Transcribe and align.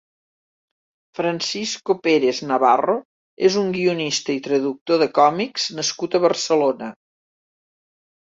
Francisco 1.17 1.95
Pérez 2.07 2.39
Navarro 2.51 2.95
és 3.49 3.57
un 3.61 3.69
guionista 3.77 4.35
i 4.37 4.41
traductor 4.49 5.01
de 5.03 5.09
còmics 5.19 5.67
nascut 5.81 6.17
a 6.17 6.23
Barcelona. 6.25 6.89